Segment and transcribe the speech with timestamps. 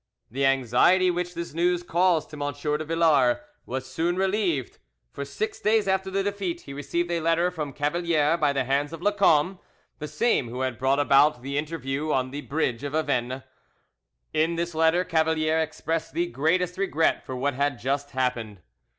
[0.31, 2.51] The anxiety which this news caused to M.
[2.51, 4.79] de Villars was soon relieved;
[5.11, 8.93] for six days after the defeat he received a letter from Cavalier by the hands
[8.93, 9.59] of Lacombe,
[9.99, 13.43] the same who had brought about the interview on the bridge of Avenes.
[14.33, 18.63] In this letter Cavalier expressed the greatest regret for what had just happened.